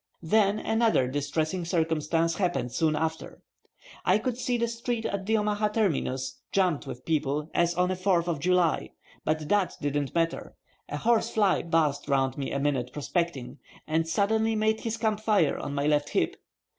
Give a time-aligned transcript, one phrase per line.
[0.23, 3.43] Then another distressing circumstance happened soon after.
[4.03, 7.95] I could see the street at the Omaha terminus jammed with people as on a
[7.95, 8.93] Fourth of July,
[9.25, 10.55] but that didn't matter;
[10.89, 15.59] a horse fly buzzed around me a minute prospecting, and suddenly made his camp fire
[15.59, 16.35] on my left hip.